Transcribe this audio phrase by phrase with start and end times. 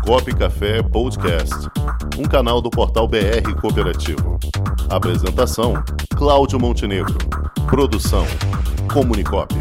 [0.00, 1.54] Comunicop Café Podcast,
[2.18, 4.38] um canal do portal BR Cooperativo.
[4.88, 5.74] Apresentação:
[6.16, 7.16] Cláudio Montenegro.
[7.68, 8.26] Produção:
[8.92, 9.54] Comunicop.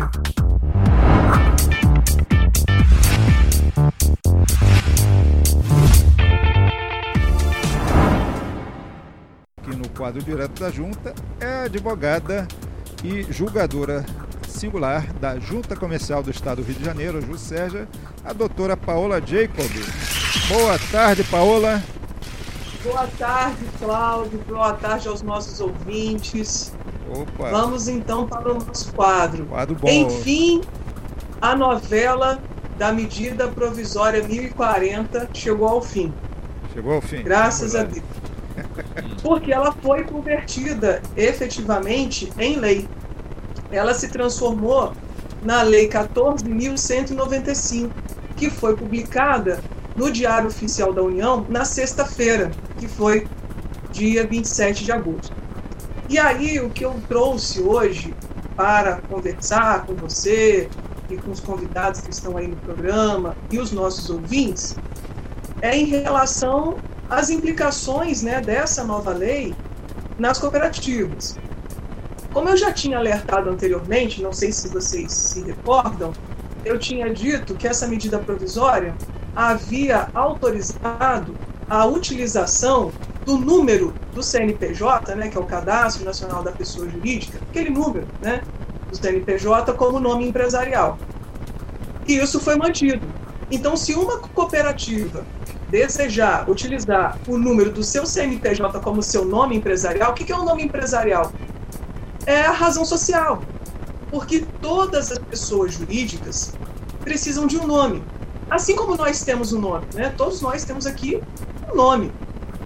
[9.58, 12.48] Aqui no quadro direto da Junta é advogada
[13.04, 14.06] e julgadora
[14.48, 17.88] singular da Junta Comercial do Estado do Rio de Janeiro, a JUSERJA,
[18.26, 19.70] a doutora Paola Jacob.
[20.48, 21.81] Boa tarde, Paola.
[22.84, 24.40] Boa tarde, Cláudio.
[24.48, 26.71] Boa tarde aos nossos ouvintes.
[27.09, 27.49] Opa.
[27.49, 29.48] Vamos então para o nosso quadro.
[29.48, 29.88] Quadro bom.
[29.88, 30.62] Enfim,
[31.41, 32.40] a novela
[32.77, 36.13] da medida provisória 1040 chegou ao fim.
[36.73, 37.23] Chegou ao fim.
[37.23, 37.82] Graças a.
[37.84, 38.05] Deus.
[39.23, 42.88] Porque ela foi convertida efetivamente em lei.
[43.71, 44.93] Ela se transformou
[45.43, 47.90] na Lei 14.195,
[48.35, 49.62] que foi publicada
[49.99, 53.27] no Diário Oficial da União na sexta-feira, que foi
[53.91, 55.35] dia 27 de agosto.
[56.07, 58.13] E aí, o que eu trouxe hoje
[58.55, 60.70] para conversar com você
[61.09, 64.78] e com os convidados que estão aí no programa e os nossos ouvintes
[65.62, 66.78] é em relação
[67.09, 69.53] às implicações né, dessa nova lei
[70.18, 71.38] nas cooperativas.
[72.31, 76.13] Como eu já tinha alertado anteriormente, não sei se vocês se recordam,
[76.63, 78.96] eu tinha dito que essa medida provisória
[79.35, 81.35] havia autorizado
[81.69, 82.91] a utilização
[83.25, 88.08] do número do CNPJ, né, que é o Cadastro Nacional da Pessoa Jurídica, aquele número
[88.22, 88.41] né,
[88.90, 90.97] do CNPJ como nome empresarial.
[92.08, 93.06] E isso foi mantido.
[93.52, 95.24] Então, se uma cooperativa
[95.69, 100.41] desejar utilizar o número do seu CNPJ como seu nome empresarial, o que é o
[100.41, 101.31] um nome empresarial?
[102.25, 103.44] É a razão social.
[104.09, 106.53] Porque todas as pessoas jurídicas
[107.02, 108.03] precisam de um nome.
[108.50, 110.14] Assim como nós temos um nome, né?
[110.18, 111.22] Todos nós temos aqui
[111.72, 112.12] um nome.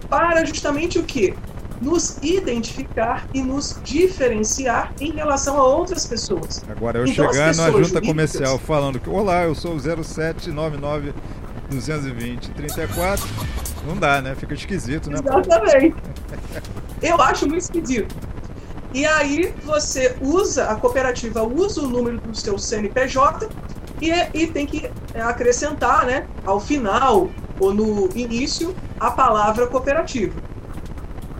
[0.08, 1.34] Para justamente o quê?
[1.80, 6.64] Nos identificar e nos diferenciar em relação a outras pessoas.
[6.68, 11.12] Agora, eu Então, chegando na junta jurídicas- comercial falando que, olá, eu sou o 0799
[11.70, 13.26] 220 34,
[13.86, 14.34] não dá, né?
[14.34, 15.18] Fica esquisito, né?
[15.18, 15.96] Exatamente.
[17.02, 18.14] Eu acho muito esquisito.
[18.92, 23.48] E aí você usa, a cooperativa usa o número do seu CNPJ
[24.10, 30.34] e, e tem que acrescentar, né, ao final ou no início, a palavra cooperativa.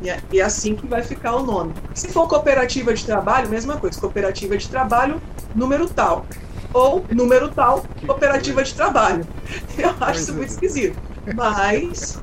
[0.01, 1.73] E é, e é assim que vai ficar o nome.
[1.95, 5.21] Se for cooperativa de trabalho, mesma coisa, cooperativa de trabalho,
[5.55, 6.27] número tal.
[6.73, 9.27] Ou número tal, cooperativa de trabalho.
[9.79, 10.99] Eu acho isso muito esquisito.
[11.35, 12.21] Mas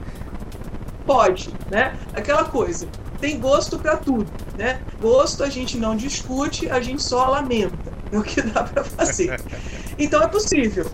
[1.06, 1.96] pode, né?
[2.13, 2.88] Aquela coisa,
[3.19, 4.80] tem gosto para tudo, né?
[5.01, 7.91] Gosto a gente não discute, a gente só lamenta.
[8.12, 9.40] É o que dá para fazer.
[10.01, 10.88] Então é possível.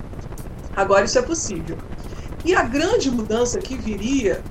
[0.75, 1.77] Agora isso é possível.
[2.43, 4.43] E a grande mudança que viria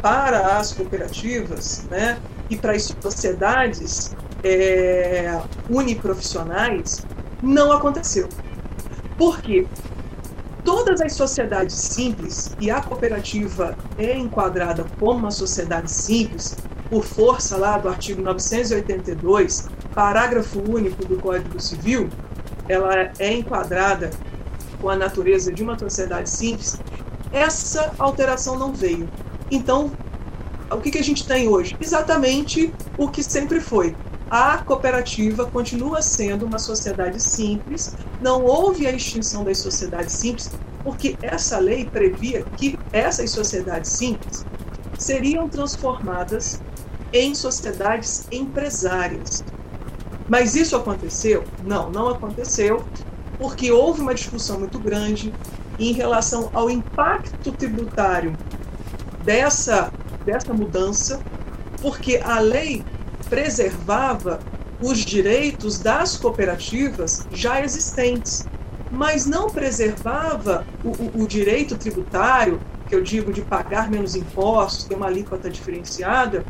[0.00, 2.18] para as cooperativas, né?
[2.48, 5.38] E para as sociedades é,
[5.68, 7.04] uniprofissionais
[7.42, 8.26] não aconteceu.
[9.18, 9.66] Por quê?
[10.64, 16.56] Todas as sociedades simples, e a cooperativa é enquadrada como uma sociedade simples,
[16.88, 22.08] por força lá do artigo 982, parágrafo único do Código Civil,
[22.70, 24.10] ela é enquadrada
[24.80, 26.78] com a natureza de uma sociedade simples,
[27.32, 29.08] essa alteração não veio.
[29.50, 29.90] Então,
[30.70, 31.76] o que, que a gente tem hoje?
[31.80, 33.96] Exatamente o que sempre foi.
[34.30, 40.52] A cooperativa continua sendo uma sociedade simples, não houve a extinção das sociedades simples,
[40.84, 44.46] porque essa lei previa que essas sociedades simples
[44.96, 46.62] seriam transformadas
[47.12, 49.42] em sociedades empresárias.
[50.30, 51.42] Mas isso aconteceu?
[51.64, 52.84] Não, não aconteceu,
[53.36, 55.34] porque houve uma discussão muito grande
[55.76, 58.38] em relação ao impacto tributário
[59.24, 59.92] dessa,
[60.24, 61.20] dessa mudança,
[61.82, 62.84] porque a lei
[63.28, 64.38] preservava
[64.80, 68.46] os direitos das cooperativas já existentes,
[68.88, 74.84] mas não preservava o, o, o direito tributário, que eu digo de pagar menos impostos,
[74.84, 76.44] ter uma alíquota diferenciada,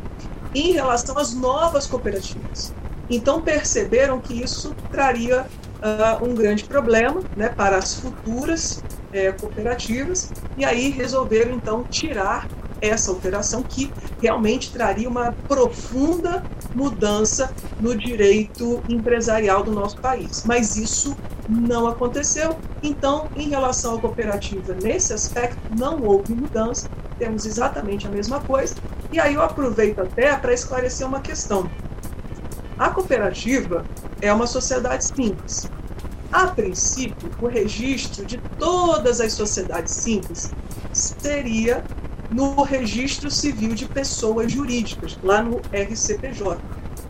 [0.53, 2.71] em relação às novas cooperativas.
[3.11, 8.81] Então perceberam que isso traria uh, um grande problema né, para as futuras
[9.13, 12.47] eh, cooperativas e aí resolveram então tirar
[12.79, 13.91] essa alteração que
[14.21, 16.43] realmente traria uma profunda
[16.73, 20.43] mudança no direito empresarial do nosso país.
[20.45, 21.15] Mas isso
[21.47, 22.57] não aconteceu.
[22.81, 26.89] Então, em relação à cooperativa, nesse aspecto, não houve mudança.
[27.19, 28.73] Temos exatamente a mesma coisa.
[29.11, 31.69] E aí eu aproveito até para esclarecer uma questão.
[32.77, 33.85] A cooperativa
[34.21, 35.69] é uma sociedade simples.
[36.31, 40.51] A princípio, o registro de todas as sociedades simples
[40.93, 41.83] seria
[42.31, 46.57] no Registro Civil de Pessoas Jurídicas, lá no RCPJ.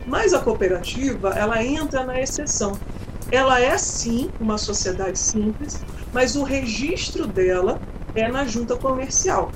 [0.07, 2.77] Mas a cooperativa, ela entra na exceção.
[3.31, 5.79] Ela é sim uma sociedade simples,
[6.11, 7.79] mas o registro dela
[8.15, 9.51] é na junta comercial,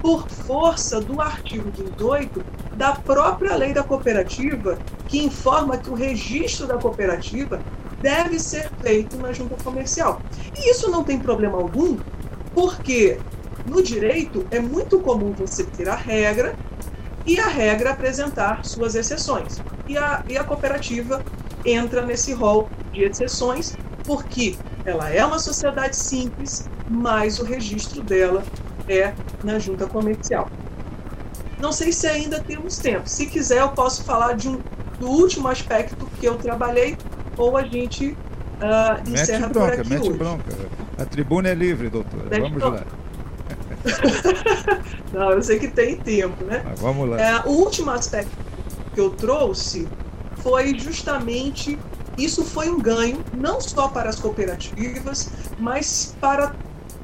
[0.00, 2.42] por força do artigo 18
[2.74, 4.78] da própria lei da cooperativa,
[5.12, 7.60] que informa que o registro da cooperativa
[8.00, 10.22] deve ser feito na junta comercial.
[10.56, 11.98] E isso não tem problema algum,
[12.54, 13.20] porque
[13.66, 16.56] no direito é muito comum você ter a regra
[17.26, 19.60] e a regra apresentar suas exceções.
[19.86, 21.22] E a, e a cooperativa
[21.62, 24.56] entra nesse rol de exceções, porque
[24.86, 28.42] ela é uma sociedade simples, mas o registro dela
[28.88, 29.12] é
[29.44, 30.48] na junta comercial.
[31.62, 33.08] Não sei se ainda temos tempo.
[33.08, 34.58] Se quiser, eu posso falar de um,
[35.02, 36.96] do último aspecto que eu trabalhei,
[37.36, 40.18] ou a gente uh, encerra mete bronca, por aqui mete hoje.
[40.18, 40.52] bronca.
[40.96, 42.22] A tribuna é livre, doutora.
[42.30, 42.76] Mete vamos bronca.
[42.76, 43.02] lá.
[45.12, 46.62] Não, eu sei que tem tempo, né?
[46.64, 47.20] Mas vamos lá.
[47.20, 48.30] É, o último aspecto
[48.94, 49.88] que eu trouxe
[50.36, 51.76] foi justamente
[52.16, 56.54] isso foi um ganho não só para as cooperativas, mas para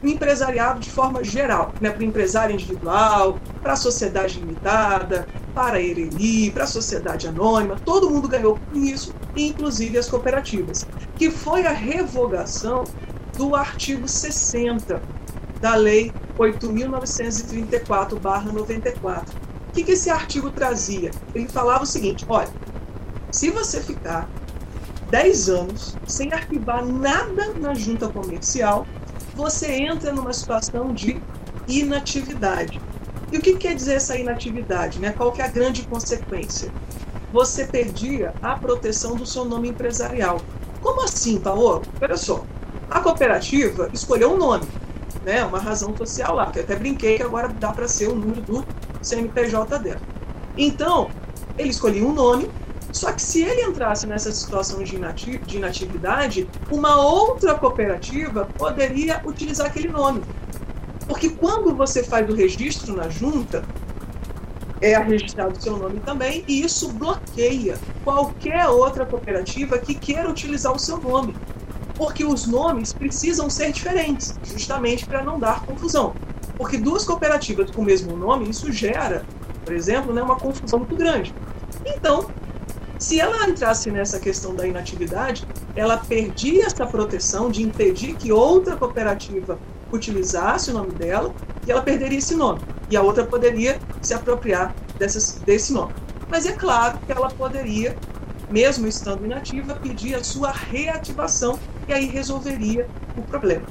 [0.00, 1.90] o empresariado de forma geral, né?
[1.90, 5.26] para o empresário individual, para a sociedade limitada,
[5.58, 10.86] para a ERELI, para a sociedade anônima, todo mundo ganhou com isso, inclusive as cooperativas,
[11.16, 12.84] que foi a revogação
[13.36, 15.02] do artigo 60
[15.60, 19.24] da Lei 8.934-94.
[19.24, 21.10] O que, que esse artigo trazia?
[21.34, 22.50] Ele falava o seguinte: olha,
[23.32, 24.30] se você ficar
[25.10, 28.86] 10 anos sem arquivar nada na junta comercial,
[29.34, 31.20] você entra numa situação de
[31.66, 32.80] inatividade.
[33.30, 34.98] E o que quer dizer essa inatividade?
[34.98, 35.12] Né?
[35.12, 36.72] Qual que é a grande consequência?
[37.32, 40.40] Você perdia a proteção do seu nome empresarial.
[40.80, 41.82] Como assim, Paolo?
[42.00, 42.44] Olha só,
[42.90, 44.66] a cooperativa escolheu um nome,
[45.24, 45.44] né?
[45.44, 48.40] uma razão social lá, que eu até brinquei que agora dá para ser o número
[48.40, 48.64] do
[49.02, 50.00] CNPJ dela.
[50.56, 51.10] Então,
[51.58, 52.50] ele escolhia um nome,
[52.92, 59.20] só que se ele entrasse nessa situação de, inati de inatividade, uma outra cooperativa poderia
[59.26, 60.22] utilizar aquele nome.
[61.18, 63.64] Porque quando você faz o registro na junta,
[64.80, 70.78] é registrado seu nome também, e isso bloqueia qualquer outra cooperativa que queira utilizar o
[70.78, 71.34] seu nome.
[71.96, 76.14] Porque os nomes precisam ser diferentes, justamente para não dar confusão.
[76.56, 79.24] Porque duas cooperativas com o mesmo nome, isso gera,
[79.64, 81.34] por exemplo, né, uma confusão muito grande.
[81.84, 82.30] Então,
[82.96, 85.44] se ela entrasse nessa questão da inatividade,
[85.74, 89.58] ela perdia essa proteção de impedir que outra cooperativa
[89.92, 91.34] utilizasse o nome dela
[91.66, 92.60] e ela perderia esse nome.
[92.90, 95.92] E a outra poderia se apropriar dessas, desse nome.
[96.30, 97.96] Mas é claro que ela poderia,
[98.50, 103.66] mesmo estando inativa, pedir a sua reativação e aí resolveria o problema.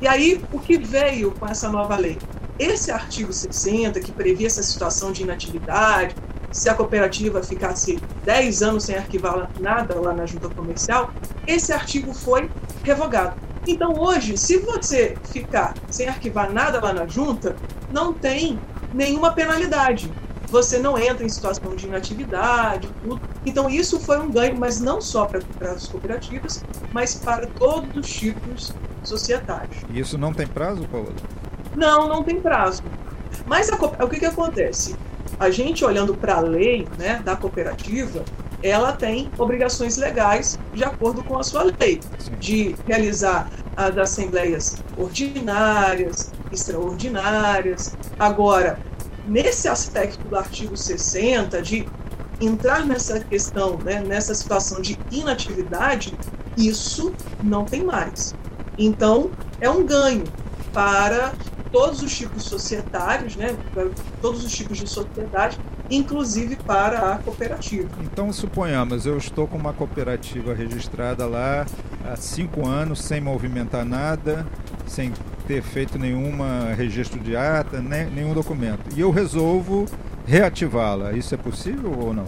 [0.00, 2.18] E aí, o que veio com essa nova lei?
[2.58, 6.14] Esse artigo 60, que previa essa situação de inatividade,
[6.50, 11.12] se a cooperativa ficasse 10 anos sem arquivar nada lá na junta comercial,
[11.46, 12.50] esse artigo foi
[12.84, 13.34] revogado.
[13.66, 17.54] Então, hoje, se você ficar sem arquivar nada lá na junta,
[17.90, 18.58] não tem
[18.92, 20.10] nenhuma penalidade.
[20.48, 23.20] Você não entra em situação de inatividade, tudo.
[23.46, 26.62] Então, isso foi um ganho, mas não só para, as cooperativas,
[26.92, 28.72] mas para todos os tipos
[29.02, 29.76] societários.
[29.88, 31.12] E isso não tem prazo, Paulo?
[31.74, 32.82] Não, não tem prazo.
[33.46, 34.94] Mas a, o que, que acontece?
[35.38, 38.22] A gente olhando para a lei né, da cooperativa,
[38.62, 42.32] ela tem obrigações legais de acordo com a sua lei, Sim.
[42.38, 47.96] de realizar as assembleias ordinárias, extraordinárias.
[48.18, 48.78] Agora,
[49.26, 51.86] nesse aspecto do artigo 60, de
[52.40, 56.14] entrar nessa questão, né, nessa situação de inatividade,
[56.56, 57.12] isso
[57.42, 58.34] não tem mais.
[58.78, 60.24] Então, é um ganho
[60.72, 61.32] para
[61.70, 63.88] todos os tipos societários, né, para
[64.20, 65.58] todos os tipos de sociedade,
[65.90, 67.88] inclusive para a cooperativa.
[68.00, 71.66] Então, suponhamos, eu estou com uma cooperativa registrada lá
[72.04, 74.46] há cinco anos, sem movimentar nada,
[74.86, 75.12] sem
[75.46, 78.80] ter feito nenhuma registro de ata, nem, nenhum documento.
[78.96, 79.86] E eu resolvo
[80.26, 81.12] reativá-la.
[81.12, 82.26] Isso é possível ou não?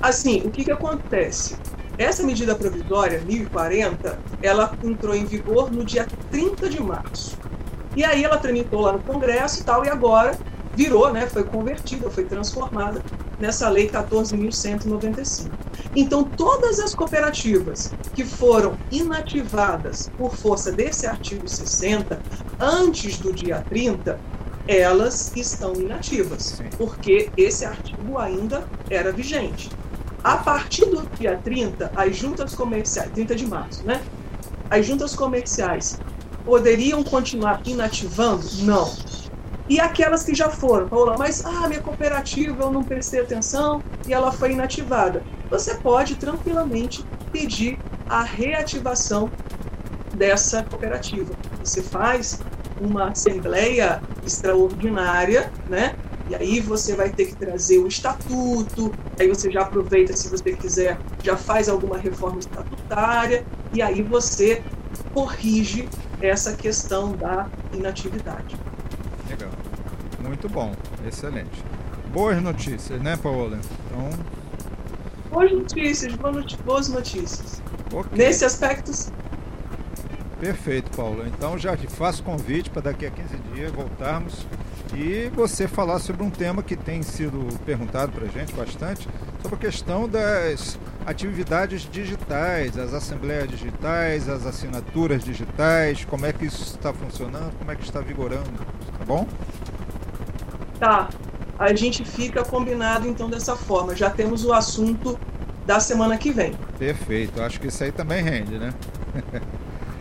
[0.00, 1.56] Assim, o que, que acontece?
[1.98, 7.36] Essa medida provisória, 1040, ela entrou em vigor no dia 30 de março.
[7.94, 10.38] E aí ela tramitou lá no Congresso e tal, e agora
[10.74, 13.02] virou, né, foi convertida, foi transformada
[13.38, 15.50] nessa lei 14.195.
[15.94, 22.20] Então, todas as cooperativas que foram inativadas por força desse artigo 60,
[22.60, 24.18] antes do dia 30,
[24.68, 29.68] elas estão inativas, porque esse artigo ainda era vigente.
[30.22, 34.00] A partir do dia 30, as juntas comerciais, 30 de março, né?
[34.68, 35.98] As juntas comerciais
[36.44, 38.46] poderiam continuar inativando?
[38.62, 38.92] Não.
[39.68, 44.12] E aquelas que já foram, Paula, mas ah, minha cooperativa eu não prestei atenção e
[44.12, 45.22] ela foi inativada.
[45.50, 47.78] Você pode tranquilamente pedir
[48.08, 49.30] a reativação
[50.14, 51.34] dessa cooperativa.
[51.58, 52.40] Você faz
[52.80, 55.96] uma assembleia extraordinária, né?
[56.28, 60.52] E aí você vai ter que trazer o estatuto, aí você já aproveita, se você
[60.52, 64.62] quiser, já faz alguma reforma estatutária, e aí você
[65.12, 65.88] corrige
[66.20, 68.56] essa questão da inatividade.
[69.28, 69.50] Legal.
[70.20, 70.72] Muito bom.
[71.06, 71.64] Excelente.
[72.12, 73.58] Boas notícias, né, Paola?
[73.86, 74.10] Então.
[75.30, 76.14] Boas notícias,
[76.64, 77.62] boas notícias.
[77.92, 78.18] Okay.
[78.18, 78.92] Nesse aspecto,
[80.40, 81.26] Perfeito, Paulo.
[81.26, 84.46] Então já te faço convite para daqui a 15 dias voltarmos
[84.94, 89.06] e você falar sobre um tema que tem sido perguntado para a gente bastante,
[89.42, 96.46] sobre a questão das atividades digitais, as assembleias digitais, as assinaturas digitais, como é que
[96.46, 98.50] isso está funcionando, como é que está vigorando,
[98.98, 99.28] tá bom?
[100.78, 101.10] Tá.
[101.60, 103.94] A gente fica combinado então dessa forma.
[103.94, 105.20] Já temos o assunto
[105.66, 106.54] da semana que vem.
[106.78, 107.42] Perfeito.
[107.42, 108.72] Acho que isso aí também rende, né?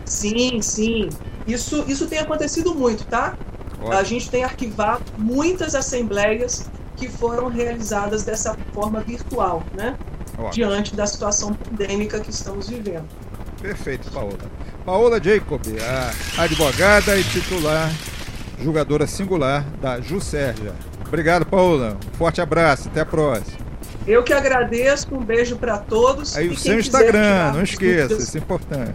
[0.05, 1.09] Sim, sim.
[1.45, 3.37] Isso, isso tem acontecido muito, tá?
[3.73, 3.91] Ótimo.
[3.91, 9.97] A gente tem arquivado muitas assembleias que foram realizadas dessa forma virtual, né?
[10.37, 10.51] Ótimo.
[10.51, 13.07] Diante da situação pandêmica que estamos vivendo.
[13.61, 14.37] Perfeito, Paola.
[14.85, 15.61] Paola Jacob,
[16.37, 17.91] a advogada e titular,
[18.61, 20.73] jogadora singular da Jusérgia.
[21.09, 21.97] Obrigado, Paola.
[22.13, 22.87] Um forte abraço.
[22.87, 23.57] Até a próxima.
[24.07, 25.07] Eu que agradeço.
[25.11, 26.37] Um beijo para todos.
[26.37, 28.93] Aí o seu Instagram, não esqueça, isso é importante.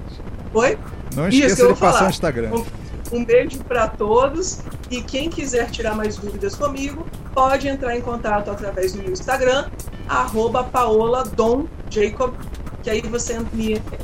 [0.54, 0.78] Oi?
[1.14, 2.50] Não esqueça de passar o Instagram.
[2.52, 7.04] Um, um beijo para todos e quem quiser tirar mais dúvidas comigo,
[7.34, 9.68] pode entrar em contato através do meu Instagram,
[10.08, 12.34] arroba paoladonjacob,
[12.82, 13.36] que aí você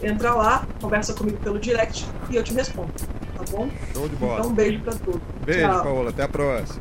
[0.02, 2.93] entra lá, conversa comigo pelo direct e eu te respondo,
[3.37, 3.69] tá bom?
[3.93, 4.38] Show de bola.
[4.40, 5.21] Então um beijo para todos.
[5.45, 5.83] Beijo, Tchau.
[5.83, 6.11] Paola.
[6.11, 6.81] Até a próxima.